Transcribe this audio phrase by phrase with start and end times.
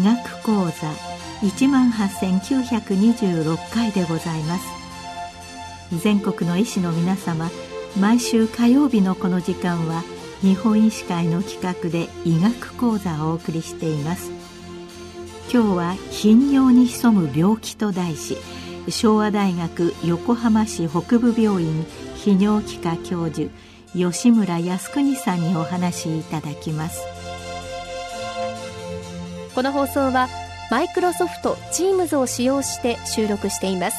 [0.00, 0.92] 学講座
[1.42, 4.66] 一万八千九百二十六回でございます。
[6.02, 7.50] 全国の医師の皆様
[7.98, 10.02] 毎週火曜日のこの時間は
[10.42, 14.57] 日本医師会の企画で医学講座をお送りしています。
[15.50, 18.36] 今日は頻尿に潜む病気と題し
[18.90, 21.84] 昭和大学横浜市北部病院
[22.16, 23.50] 泌尿器科教授
[23.94, 27.02] 吉村靖国さんにお話しいただきます。
[29.54, 30.28] この放送は
[30.70, 33.96] マイクロソフト Teams を使用して収録しています。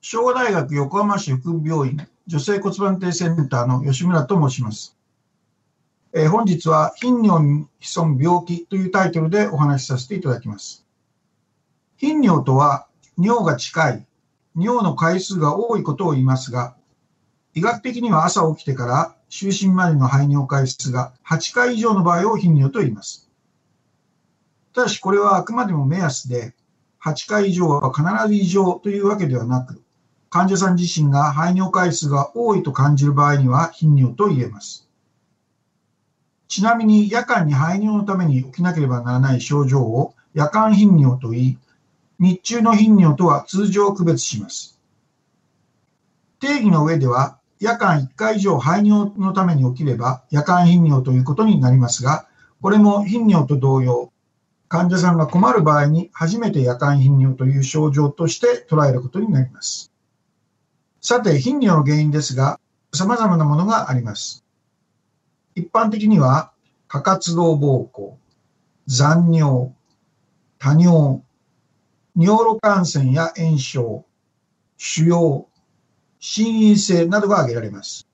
[0.00, 4.96] 昭和大学横浜市副病院女性骨盤底センターの吉村と申します。
[6.12, 10.86] えー、本日は頻尿に潜む病気というタイトルでお話しさせていただきます。
[11.96, 12.86] 頻尿とは
[13.18, 14.06] 尿が近い、
[14.54, 16.76] 尿の回数が多いことを言いますが、
[17.54, 23.28] 医学的には朝起きてから就寝までの排尿回数が8回以上の場合を頻尿と言います。
[24.72, 26.54] ただしこれはあくまでも目安で、
[27.04, 29.79] 8回以上は必ず異常というわけではなく、
[30.30, 34.88] 患者さん自身が排尿回数が多いと感じる場合には頻尿と言えます。
[36.46, 41.58] ちなみに夜間に排尿のために起きなければならない症状を夜間頻尿と言い、
[42.20, 44.78] 日中の頻尿とは通常区別します。
[46.38, 52.28] 定義の上では夜間1回以上排尿のために起きれば夜間頻尿ということになりますが、
[52.62, 54.12] これも頻尿と同様、
[54.68, 59.89] 患者さんが困る場合に初めて夜間頻尿という症状として捉えることになります。
[61.02, 62.60] さて、頻尿の原因ですが、
[62.92, 64.44] 様々なものがあります。
[65.54, 66.52] 一般的には、
[66.88, 68.16] 過活動膀胱、
[68.86, 69.72] 残尿、
[70.58, 71.22] 多尿、
[72.16, 74.04] 尿路感染や炎症、
[74.76, 75.46] 腫瘍、
[76.18, 78.06] 心因性などが挙げられます。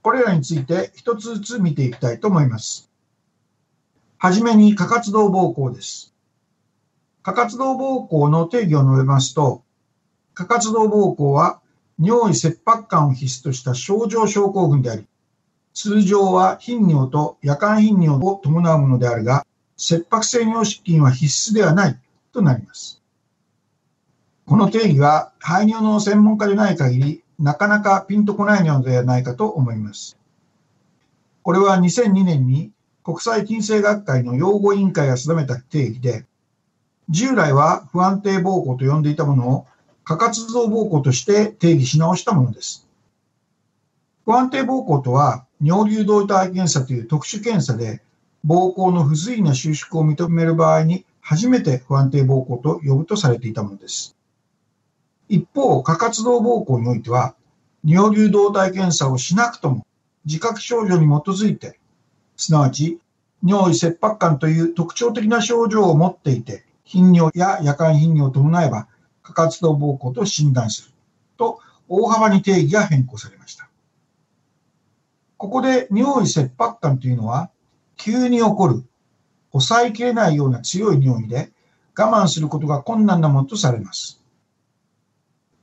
[0.00, 2.90] これらについて一つずつ見ていきたいと思います。
[4.16, 6.14] はじめに過活動膀胱です。
[7.22, 9.62] 過活動膀胱の定義を述べますと、
[10.32, 11.60] 過活動膀胱は
[11.98, 15.06] 尿意切迫感を必須とした症状症候群であり、
[15.72, 19.46] 通常は頻尿と夜間頻尿を伴うものであるが、
[19.76, 21.98] 切迫性尿失禁は必須ではない
[22.32, 23.02] となります。
[24.46, 30.16] この定義は排尿の専門家でない限り、なかなかピンとこないのではないかと思います。
[31.42, 36.24] これは2002年に国際金星学会の用語委員会が定めた定義で、
[37.08, 39.66] 従来は不安定膀胱と呼んでいたものを
[40.06, 42.86] 過活動膀胱として定義し直したものです。
[44.24, 48.02] 不安定膀胱とは、尿流動体検査という特殊検査で、
[48.46, 54.14] 膀胱の不随意な収縮を認める場合に初めて不安定膀胱と呼ぶとされていたものです。
[55.28, 57.34] 一方、過活動膀胱においては、
[57.84, 59.84] 尿流動体検査をしなくとも
[60.24, 61.80] 自覚症状に基づいて、
[62.36, 63.00] すなわち
[63.44, 68.86] 尿意切迫感という特徴的な症状を持っていて、頻尿や夜間頻尿を伴えば
[69.26, 70.90] 過活動膀胱と診断する
[71.36, 73.68] と大幅に定義が変更されました。
[75.36, 77.50] ここで尿意切迫感というのは
[77.96, 78.84] 急に起こる
[79.50, 81.50] 抑えきれないような強い尿意で
[81.98, 84.22] 我慢することが困難なものとされます。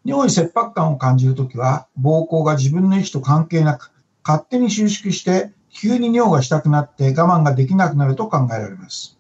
[0.04, 3.92] 尿意切迫感を感じるときは膀胱が自分の意思と関係なく
[4.26, 9.18] 勝手に収縮して急に尿がしたくなって我慢ができなくなると考えられます。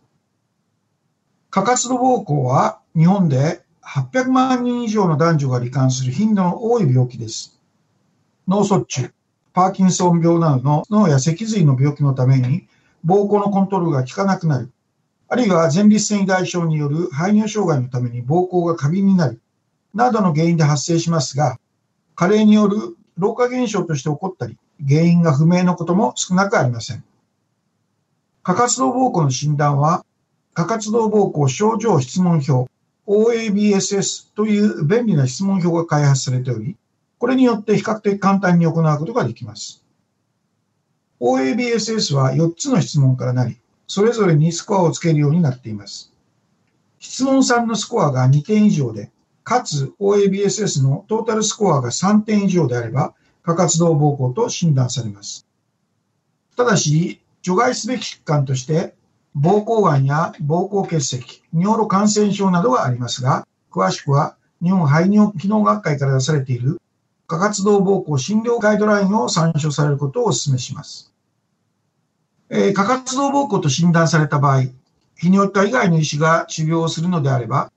[1.49, 7.59] 過活動膀胱は日本で800万人以上の男女が罹患する頻度の多い病気です。
[8.47, 9.13] 脳卒中、
[9.53, 12.67] パーキンソン病などの脳や脊髄の病気のために
[13.05, 14.71] 膀胱のコントロールが効かなくなる。
[15.27, 19.41] あるいは前立腺肥大症による排尿障害のために膀胱が過敏になる。
[19.93, 21.59] などの原因で発生しますが、
[22.15, 24.57] 加齢による老化現象として起こったり、
[24.87, 27.03] 原因が不明のことも少なくありません。
[28.41, 30.05] 過活動膀胱の診断は、
[30.53, 32.67] 過活動膀胱症状質問票
[33.07, 36.77] OABSS という便利な質問表が開発されており、
[37.19, 39.83] これによって比較的簡単に行うことができます。
[41.19, 43.57] OABSS は4つの質問からなり、
[43.87, 46.11] それぞれにスコアをつけるようになっています。
[46.99, 49.11] 質問3のスコアが2点以上で、
[49.43, 55.45] かつ OABSS のトータルスコアが3点以上であれば、過活動膀胱と診断されます。
[56.55, 58.95] ただし、除外すべき疾患として、
[59.35, 66.79] 膀胱がんや膀胱結石、尿路感染症などがありますが、詳しくは日本排尿機能学会から出されている
[67.27, 71.11] 過活動膀胱診療ガイドラインを参照されることをお勧めします。
[72.49, 74.59] えー、過活動膀胱と診断された場合、
[75.19, 77.71] 泌尿器科以外の医師が治療をするのであれば、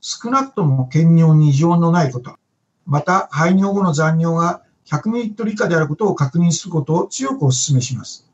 [0.00, 2.36] 少なくとも検尿に異常のないこと、
[2.84, 8.28] また排尿後の残尿が 100ml 以下であることを確認することを強くお勧めします。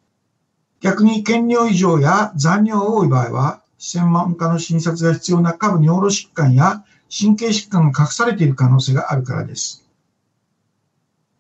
[0.83, 9.89] 逆に検尿異常や残尿が多い場合は、専門家の診察が必要な下部尿路疾患や神経疾患が隠されている可能性があるからです。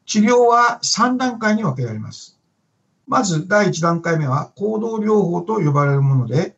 [0.06, 2.39] 治療は3段階に分けられます。
[3.09, 6.55] まず第1段階目は行動療法と呼ばれるもので、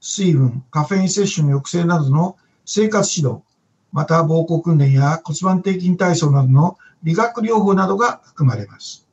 [0.00, 3.42] 水分、カフェイン摂取の抑制などの生活指導、
[3.90, 9.07] また膀胱訓練や骨盤底筋体操などの理学療法などが含まれます。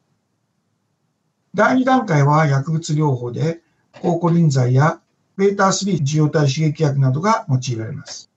[1.56, 3.62] 第2段階は薬物療法で、
[4.02, 5.00] 抗コリン剤や
[5.38, 8.30] β3 受容体刺激薬などが用いられます。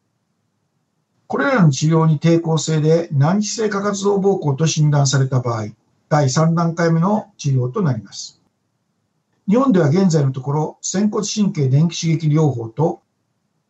[1.27, 5.67] これらの治療に抵抗性で難治性過活動膀胱と診断された場合、
[6.09, 8.41] 第3段階目の治療となります。
[9.49, 13.03] 日本では現在のところ、仙骨神経電気刺激療法と、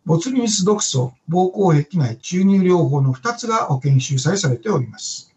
[0.04, 5.34] ボツリヌス毒素膀胱壁内注入療法の2つが保険収載されております。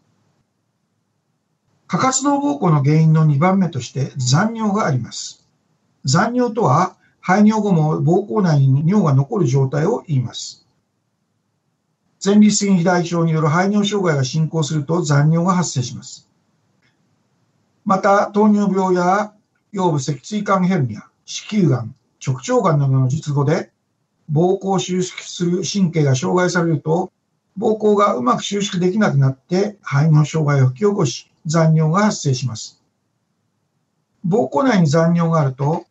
[1.92, 5.46] 過活動膀胱の原因の2番目として残尿があります。
[6.06, 10.66] 残尿とは排尿後も膀胱内に尿が残る状態を言います。
[12.24, 16.30] 前立腺肥大症による排尿障害が進行すると残尿が発生します。
[17.84, 19.34] また、糖尿病や
[19.74, 21.94] 腰部脊椎管ヘルニア、子宮がん、
[22.26, 23.70] 直腸がんなどの術後で
[24.32, 27.12] 膀胱収縮する神経が障害されると、
[27.58, 32.82] 膀胱がうまく収縮できなくなって排尿障害を引き起こし、残尿が発生します。
[34.26, 35.84] 膀胱内に残尿があると、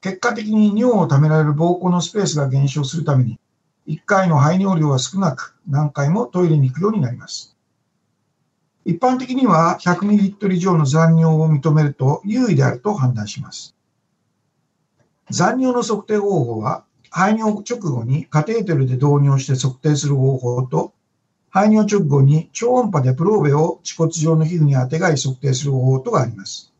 [0.00, 3.40] 結果的に尿を溜められる膀胱のスペースが減少するために、
[3.88, 7.56] 1回の排尿量は少なく、何回もトイレに行くようになります。
[8.84, 13.74] 一般的には 100ml 以上の残尿を認めると優位であると判断します。
[15.30, 20.92] 残尿の測定方法は、排尿直後にカテーテルで導入して測定する方法と、
[21.50, 26.72] 排尿直後に超音波でプローベを恥骨上の皮膚に当てがい測定する方法とがあります。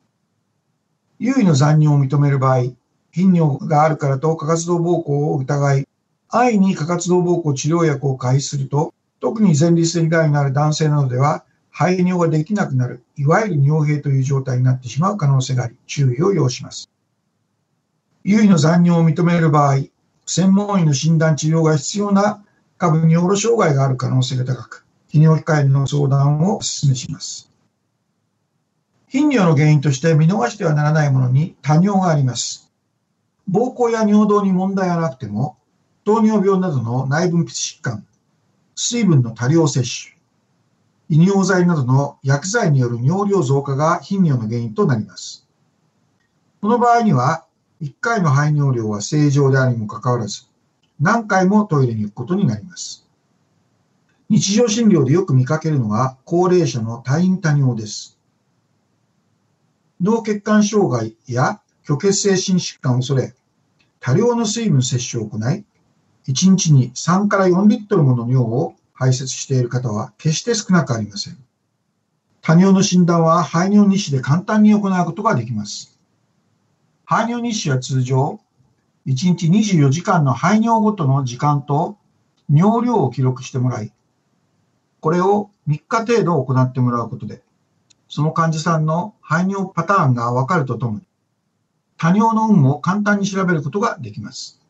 [1.18, 2.74] 優位の残尿を認める場合、
[3.10, 5.88] 頻尿があるからと過活動膀胱を疑い、
[6.28, 16.90] 安易に過活動膀胱治療薬を開始すると、特に前立腺以外のある男性などでは、排尿ができなくなる、いわゆる尿閉という状態になってしまう可能性があり、注意を要します。
[18.24, 19.84] 優位の残尿を認める場合、
[20.26, 22.44] 専門医の診断治療が必要な
[22.78, 27.50] 下部尿路障害がある可能性が高く、泌尿器科医の相談をお勧めします。
[29.08, 32.70] 頻尿の原因として見逃してはならないものに多尿があります。
[33.50, 35.56] 膀胱や尿道に問題がなくても、
[36.04, 38.06] 糖尿病などの内分泌疾患、
[38.76, 40.16] 水分の多量摂取、
[41.10, 45.48] 利尿剤などの薬剤による尿量増加が頻尿の原因となります。
[46.60, 47.44] この場合には、
[47.80, 50.47] 1回の排尿量は正常であるにもかかわらず、
[51.00, 53.06] 何回もトイレに行くことになります。
[54.28, 58.18] 日常診療でよく見かけるのは高齢者の多陰多尿です。
[60.00, 63.34] 脳血管障害や虚血性心疾患を恐れ、
[64.00, 65.64] 多量の水分摂取を行い、
[66.28, 71.38] 1日に3から4リットルもの尿を排泄している方は決して少なくありません。
[72.42, 75.98] 多尿の診断は排尿日誌で簡単に行うことができます。
[77.04, 78.40] 排尿日誌は通常、
[79.08, 81.96] 1日24時間の排尿ごとの時間と
[82.52, 83.90] 尿量を記録してもらい、
[85.00, 87.42] これを3日程度行ってもらうことで、
[88.10, 91.04] その患者さんの排尿パターンがわかるとともに、
[91.96, 94.60] 多尿の有無を簡単に調べることができます。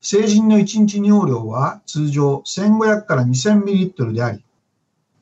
[0.00, 4.42] 成人の1日尿量は通常1500から 2000ml であり、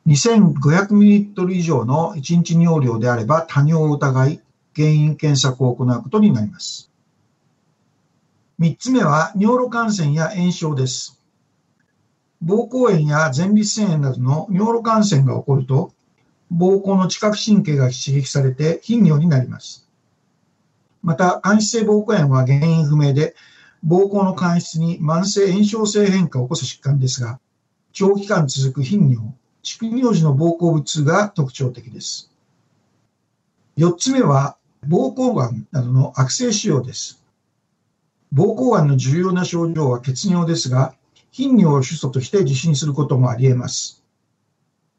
[0.07, 4.41] 2500ml 以上の1日尿量であれば多尿を疑い、
[4.77, 6.93] 原因検索を行うことになります。
[8.59, 11.21] 三つ目は尿路感染や炎症です。
[12.43, 15.93] 膀胱炎や前立腺炎などの尿路感染が起こると、
[16.51, 19.87] 膀胱の知覚神経が刺激されて頻尿になります。
[21.03, 23.35] また、間質性膀胱炎は原因不明で、
[23.87, 27.39] 膀胱の間質に慢性炎症性変化を起こす疾患ですが、
[27.93, 32.33] 長期間続く頻尿、蓄尿時の膀胱部痛が特徴的です。
[33.77, 34.57] 四つ目は、
[34.89, 37.23] 膀胱がんなどの悪性腫瘍です。
[38.35, 40.95] 膀胱がんの重要な症状は血尿ですが、
[41.31, 44.03] 頻尿を主訴として受診することもあり得ます。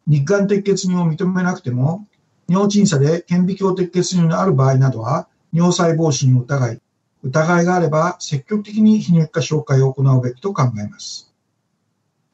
[0.07, 2.07] 日韓鉄血尿を認めなくても、
[2.47, 6.81] 尿鎮差で顕微鏡鉄血尿のある場合などは、尿細胞診を疑い、
[7.23, 11.33] 疑いがあれば積極的に泌尿器科紹介を行うべきと考えます。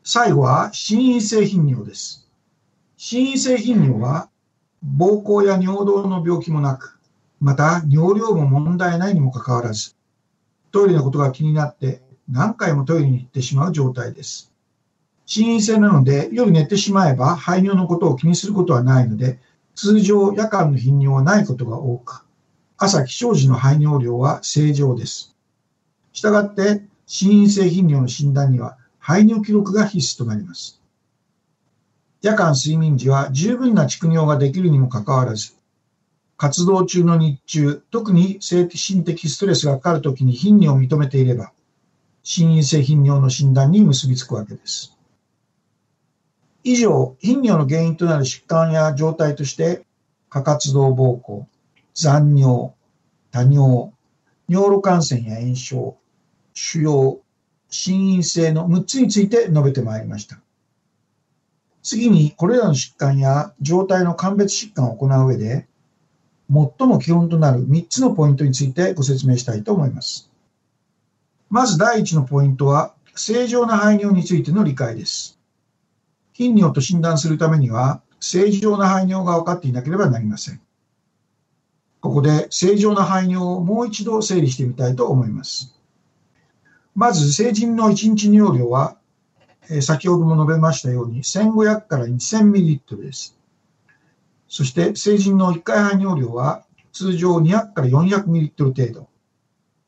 [0.03, 2.27] 最後は、心因性頻尿です。
[2.97, 4.29] 心因性頻尿は
[4.97, 6.99] 膀胱や尿道の病気もなく、
[7.39, 9.95] また尿量も問題ないにもかかわらず、
[10.73, 14.51] トイレのことが気になって何回もトイレに行ってしまう状態です。
[15.25, 19.39] 心因性なので夜寝てしまえば排尿のことを気にすることはないので、
[19.75, 22.25] 通常夜間の頻尿はないことが多く、
[22.77, 25.35] 朝起床時の排尿量は正常です。
[26.11, 30.81] したがって、心因性頻尿の診断には排尿記録が必須となります。
[32.23, 35.55] 夜間睡眠時は十分な蓄尿ができるにもかかわらず、
[36.43, 41.53] 活動中の日中、特に精神的ストレスがかかるときに頻尿を認めていれば、
[42.21, 44.97] 心因性頻尿の診断に結びつくわけです。
[46.65, 49.85] 以上、頻尿の原因となる疾患や状態として、
[50.29, 51.45] 過活動膀胱、
[51.93, 52.73] 残尿、
[53.31, 53.93] 多尿、
[54.49, 55.95] 尿路感染や炎症、
[56.53, 57.19] 腫瘍、
[57.69, 60.41] 心因性の6つについて述べてまいりました。
[61.83, 65.69] 次に、これらの疾患や状態の鑑別疾患を行う上で、
[66.49, 70.29] 最も基本となる3つのポイントについてご説明したいと思います。
[71.49, 75.39] まず第1のポイントは、正常な排尿についての理解です。
[76.33, 80.61] 頻尿と診断するためには、正常な排尿が分かっていなければなりません。
[82.01, 85.75] ここで正常な排尿をもう一度整理してみたいと思います。
[86.95, 88.97] まず、成人の1日尿量は
[89.69, 93.37] え先ほども述べましたように1500から2000ミリリットルです。
[94.53, 99.09] そして成人の1回排尿量は通常200から400ミリリットル程度。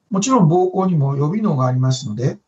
[0.10, 2.40] もちろん膀胱にも予備能がありますので、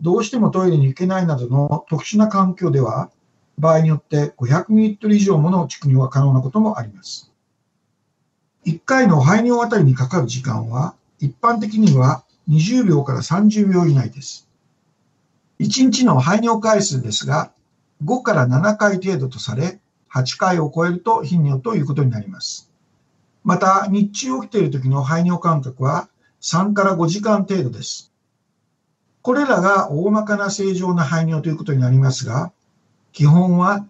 [0.00, 3.10] どうしてもトイレに行けないなどの特殊な環境では、
[3.58, 7.32] 場合によって500ミリリットル以上もの蓄尿が可能なこともあります。
[8.66, 14.48] 1回の排尿あたりにかかる時間は、一般的には20秒から30秒以内です。
[15.58, 17.50] 1日の排尿回数ですが、
[18.04, 19.80] 5から7回程度とされ、
[20.14, 22.70] 8回を超えると頻尿ということになります。
[23.42, 26.08] また、日中起きている時の排尿間隔は
[26.40, 28.12] 3から5時間程度です。
[29.22, 32.52] これらが大まかな正常な排尿ということになりますが、
[33.12, 33.86] 基本は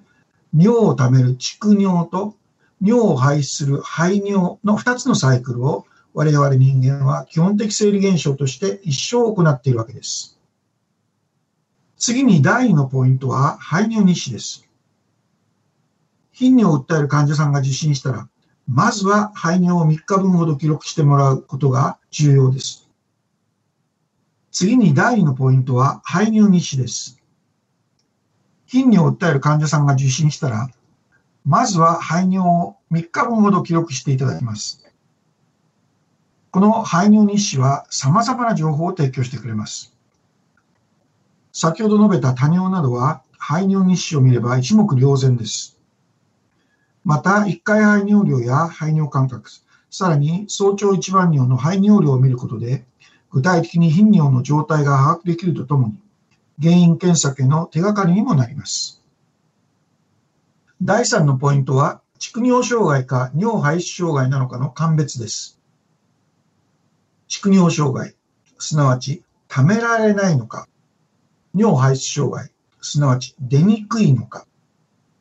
[0.56, 2.36] 尿を溜める蓄尿と
[2.80, 10.38] 尿を排出する排尿の2つのサイクルを我々人間は基本的生理現象として一生行っているわけです。
[11.96, 14.68] 次に第2のポイントは排尿日誌です。
[16.34, 18.28] 頻尿を訴える患者さんが受診したら、
[18.66, 22.88] まずは排尿を3日分ほど記録してもらうことが重要です。
[24.50, 27.20] 次に第2のポイントは排尿日誌です。
[28.66, 30.68] 頻尿を訴える患者さんが受診したら、
[31.44, 34.84] まずは排尿を3日分ほど記録していただきます。
[36.50, 39.94] この排尿日誌は様々な情報を提供してくれます。
[41.52, 45.73] 先ほど述べた多尿などは排尿日誌を見れば一目瞭然です。
[47.04, 49.50] また、1回排尿量や排尿間隔、
[49.90, 52.84] さらに早朝一番尿の排尿量を見ることで、
[53.30, 56.00] 具体的に頻尿の状態が把握できるとともに、
[56.62, 59.02] 原因検索への手がかりにもなります。
[60.82, 65.60] 第3のポイントは、蓄尿障害か尿排出障害なのかの鑑別です。
[67.28, 68.14] 蓄尿障害、
[68.58, 70.68] すなわち、ためられないのか、
[71.54, 74.46] 尿排出障害、すなわち出にくいのか。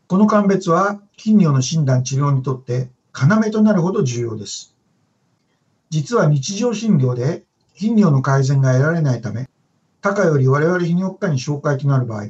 [0.07, 4.75] この鑑別は頻尿の診断治療にとって要となるほど重要です。
[5.89, 7.43] 実は日常診療で
[7.73, 9.49] 頻尿の改善が得られないため、
[10.01, 12.27] 他科より我々泌尿器科に紹介となる場合、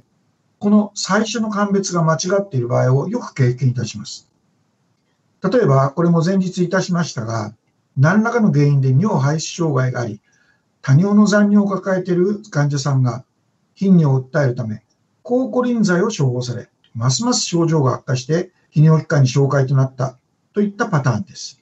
[0.59, 4.29] この最初の鑑別が間違っている場合をよく経験いたします。
[5.43, 7.53] 例えば、これも前日いたしましたが、
[7.97, 10.21] 何らかの原因で尿排出障害があり、
[10.81, 13.25] 多尿の残尿を抱えている患者さんが
[13.75, 14.83] 頻尿を訴えるため、
[15.21, 20.17] 抗コリン剤を処方され、ますます症状が悪化して泌尿器科に紹介となった
[20.53, 21.61] といったパターンです。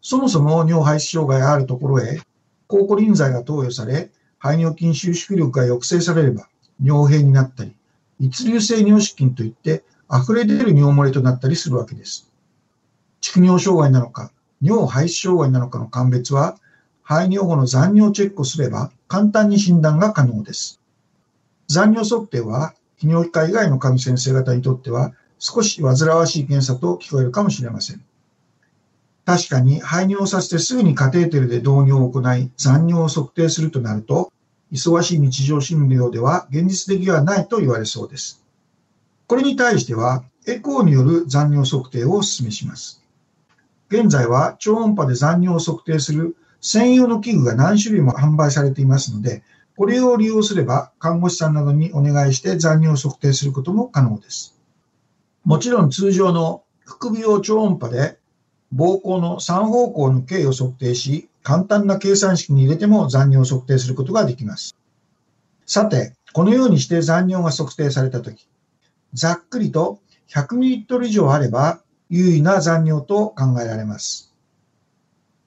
[0.00, 2.20] そもそも尿排出障害があるところへ、
[2.66, 6.48] 抗コリン剤が投与され、排尿筋収縮力が抑制されれば、
[6.82, 7.74] 尿閉になったり、
[8.20, 12.30] 一流性尿失禁といって溢れ出る尿漏れとなったりするわけです。
[13.22, 16.58] 蓄尿障害なのか、尿排出障害なのかの鑑別は、
[17.02, 20.80] 排尿後の残尿チェックをすれば簡単に診断が可能です。
[21.68, 28.02] 残尿測定は、泌尿器科以外の神先生方にとっては、少し煩わしい検査と聞こえるかもしれません。
[29.24, 34.32] 確かに排尿させてすぐにカテーテルで導尿を行い残尿を測定するとなると、
[34.72, 38.42] 忙しい日常診療では現実的ではないと言われそうです。
[39.26, 43.02] これに対しては、エコーによる残尿測定をお勧めします。
[43.88, 49.42] 現在は超音波で残尿を測定する専用の器具が何種類も販売されていますので、
[49.76, 54.56] これを利用すれば、看護師さんなどにお願いして残尿を測定することも可能です。
[55.44, 58.18] もちろん通常の副病超音波で
[58.74, 64.76] 膀胱の3方向の径を測定し、簡単な計算式に入れても残尿を測定することができます。
[65.66, 68.48] さて、このようにして残尿が測定されたとき、
[69.12, 74.32] ざっくりと 100ml 以上あれば優位な残尿と考えられます。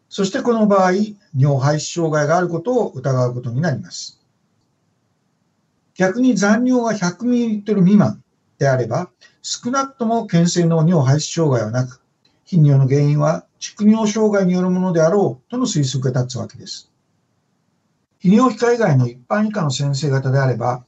[0.09, 0.93] そしてこの場合、
[1.35, 4.16] 尿排出障害があることを疑うことになります。
[5.97, 8.23] 逆に残尿が 100ml 未満
[8.59, 9.09] であれば、
[9.41, 12.01] 少なくとも検性の尿排出障害はなく、
[12.45, 16.91] 頻尿の原因は蓄尿障害によるものであろうとの推測が立つわけです。
[18.23, 20.85] 泌尿器科以外の一般以下の先生方であれば、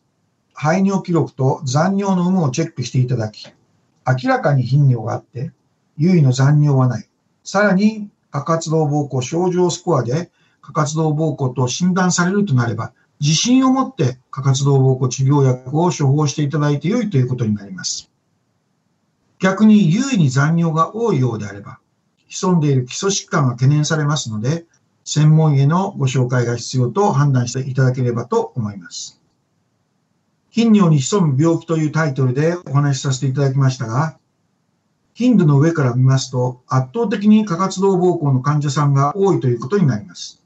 [0.54, 3.48] 排尿記録と残尿の有無をチェックしていただき、
[4.06, 5.52] 明らかに頻尿があって、
[5.98, 7.10] 優位の残尿はない。
[7.44, 10.30] さらに、過活動膀胱症状スコアで
[10.62, 18.10] 過活動膀胱と診断されるとなれば、自信を持って過活動膀胱治療薬を処方していただいてよいということになります。
[19.40, 21.80] 逆に優位に残尿が多いようであれば、
[22.28, 24.66] 潜んでいる基礎疾患が懸念されますので、
[25.04, 29.20] 専門医へのご紹介が必要と判断していただければと思います。
[30.50, 34.18] 頻尿に潜む病気というタイトルでお話しさせていただきましたが、
[35.14, 40.44] 頻度の上から見ますと圧倒的に過活動膀胱の患者さんが多いということになります。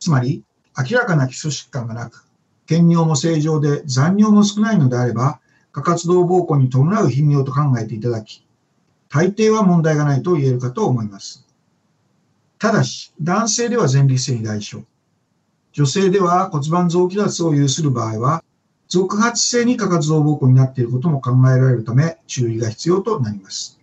[0.00, 0.42] つまり、
[0.78, 2.26] 明らかな基礎疾患がなく、
[2.66, 5.40] 検尿も正常で残尿も少ないのであれば、
[5.72, 8.46] 過活動膀胱に伴う頻尿と考えていただき、
[9.08, 11.46] 大抵は問題がないと言えるかと思います。
[12.58, 14.84] ただし、男性では前立腺肥大症、
[15.72, 18.44] 女性では骨盤臓器脱を有する場合は、
[18.88, 23.80] 続発性に過活動膀胱になっていることも考えられるため、注意が必要となります。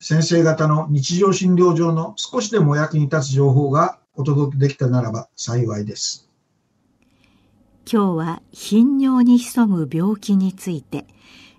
[0.00, 6.28] 先生方の日常診療上の少しでもお役に立つ情報がお届けできたならば幸いです。
[7.90, 11.06] 今日は頻尿に潜む病気について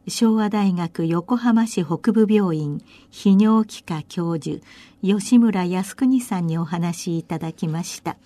[0.07, 2.81] 昭和大学横浜市北部病院
[3.11, 4.63] 泌尿器科教授
[5.03, 8.17] 吉村靖国さんにお話しいただきました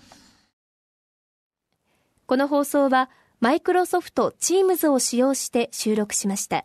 [2.24, 6.64] この放送はマイクロソフト Teams を使用して収録しました。